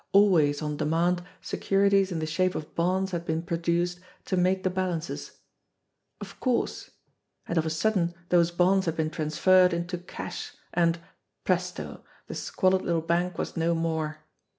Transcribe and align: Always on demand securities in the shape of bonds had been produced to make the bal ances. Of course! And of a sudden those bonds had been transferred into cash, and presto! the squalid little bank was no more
Always 0.13 0.63
on 0.63 0.77
demand 0.77 1.23
securities 1.41 2.11
in 2.11 2.17
the 2.17 2.25
shape 2.25 2.55
of 2.55 2.73
bonds 2.73 3.11
had 3.11 3.23
been 3.23 3.43
produced 3.43 3.99
to 4.25 4.35
make 4.35 4.63
the 4.63 4.71
bal 4.71 4.91
ances. 4.95 5.35
Of 6.19 6.39
course! 6.39 6.89
And 7.45 7.55
of 7.59 7.67
a 7.67 7.69
sudden 7.69 8.15
those 8.29 8.49
bonds 8.49 8.87
had 8.87 8.97
been 8.97 9.11
transferred 9.11 9.73
into 9.73 9.99
cash, 9.99 10.53
and 10.73 10.97
presto! 11.43 12.03
the 12.25 12.33
squalid 12.33 12.81
little 12.81 13.01
bank 13.03 13.37
was 13.37 13.55
no 13.55 13.75
more 13.75 14.25